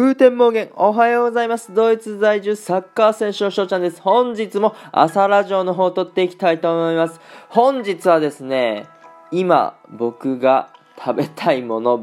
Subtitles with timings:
[0.00, 1.74] Guten Morgen、おはようございます。
[1.74, 4.00] ドイツ在住サッカー選手の翔ちゃんです。
[4.00, 7.20] 本日も朝ラジオの方を録っていきたいと思います。
[7.50, 8.86] 本日はですね、
[9.30, 12.02] 今僕が食べたいもの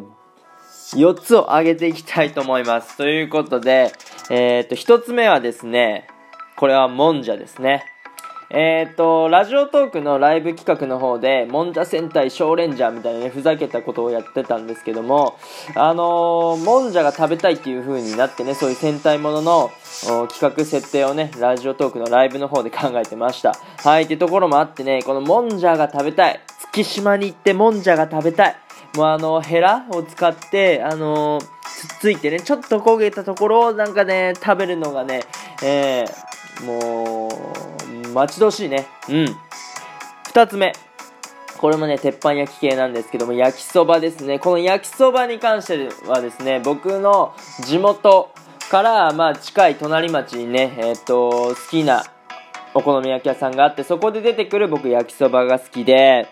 [0.93, 2.97] 4つを挙げていきたいと思います。
[2.97, 3.91] ということで、
[4.29, 6.07] えっ、と、1つ目はですね、
[6.55, 7.83] これはもんじゃですね。
[8.49, 15.37] えっ、と、ラジオトークのライブ企画の方で、もんじゃ戦隊小レンジャーみたいなね、ふざけたことをやってたんですけども、
[15.75, 19.71] あのーもんじゃが食べたいっていう風になってね、そういう戦隊ものの
[20.29, 23.53] 企画設定をね、ラジオトークのライブの方で考えてました。
[23.83, 26.39] はい、ってところもあってね、このもんじゃが食べたい。
[26.71, 28.55] 月島に行ってもんじゃが食べたい。
[28.95, 35.21] もうあの、ヘラを使って、あのーつっついてね、ちょっと焦げたところをなんかね、食べるのがね、
[35.63, 37.86] えー、もう、
[38.17, 38.87] 待ち遠しいね。
[39.09, 39.35] うん。
[40.27, 40.73] 二つ目。
[41.57, 44.39] これもね、鉄板焼き系なんですけども、焼きそばですね。
[44.39, 47.33] この焼きそばに関してはですね、僕の
[47.65, 48.31] 地元
[48.69, 52.03] から、まあ、近い隣町にね、えっ、と、好きな
[52.73, 56.27] お好み焼き屋さんがあって、そこで出てくる僕焼きそばが好きで、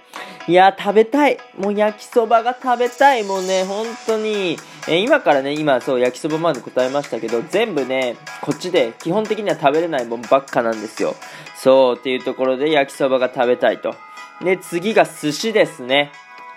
[0.48, 1.40] いや、食べたい。
[1.58, 3.24] もう焼きそばが食べたい。
[3.24, 11.16] もうね、本当に、えー今からね、今そう焼きそばまで答えましたけど、全部ね、こっちで基本的には食べれないもんばっかなんですよ。
[11.56, 13.96] そう、っていうところで焼きそばが食べたいと。
[14.44, 16.12] で、次が寿司ですね。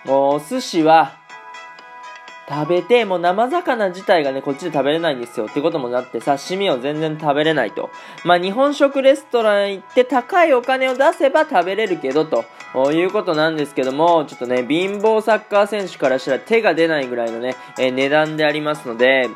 [0.05, 1.18] もう、お寿司は、
[2.49, 5.45] 食べて、もう生魚自体がね、こっちで食べれないんですよ。
[5.45, 7.91] ってこともなって、刺身を全然食べれないと。
[8.25, 12.43] まあ、日本食レストラン行って高いお金を出せば食べれるけど、と
[12.91, 19.29] いうことなんですけども、ちょっとね、貧乏サッカー選手からしたら手が出ないぐらいのね、えー値段でありますので、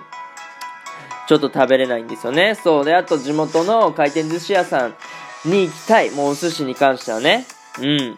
[1.27, 2.55] ちょっと食べれないんですよね。
[2.55, 2.85] そう。
[2.85, 4.95] で、あと地元の回転寿司屋さん
[5.45, 6.11] に行きたい。
[6.11, 7.45] もうお寿司に関してはね。
[7.79, 8.17] うん。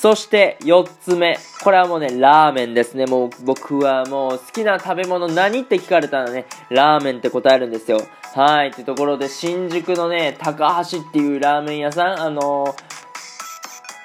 [0.00, 1.36] そして4つ目。
[1.64, 3.06] これはもうね、ラーメンですね。
[3.06, 8.00] もう僕はもう好きな食べ物何って聞かれたらね、ラーメンって答えるんですよ。
[8.32, 8.68] はい。
[8.68, 12.98] ってところで新宿のね、高橋っていうラーメン屋さん、あのー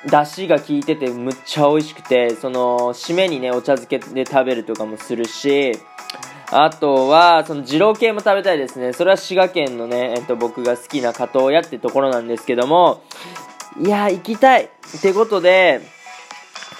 [0.05, 5.71] 出汁が効いててむっちゃ美味しくて、その、締めにね、お茶漬けで食べるとかもするし、
[6.51, 8.91] あとは、その、二郎系も食べたいですね。
[8.91, 13.01] それは滋賀県のね、えっと、僕が好きな加藤屋ってところなんですけども、
[13.81, 15.81] いや、行きたいってことで、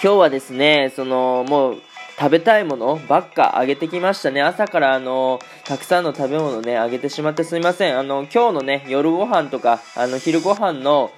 [0.03, 1.81] 今日はですね、その、もう、
[2.19, 4.43] 食べたいものばっかあげてきましたね。
[4.43, 7.97] 朝からあの、たくさんの食べ物ね、あげてしまってすみません。
[7.97, 11.09] あの、今日のね、夜ご飯とか、あの、昼ご飯の、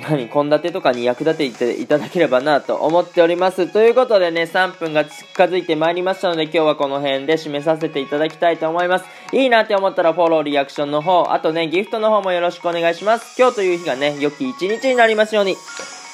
[0.00, 3.66] 何、献立とかに役立てていただければなと思っております。
[3.68, 9.04] ということでね、3分が近づいてまいりましたので、今日はこの辺で締めさせていただきたいと思います。
[9.32, 13.34] いいなって思ったらフォロー、リアクションの方、あとね、ギフトの方もよろしくお願いします。
[13.38, 15.56] 今日という日がね、良き一日になりますように。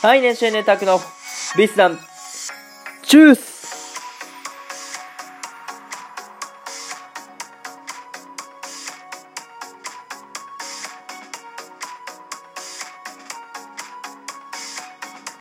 [0.03, 0.99] はい、ねしえねたくの
[1.57, 1.99] ビスさん、
[3.03, 3.50] チュース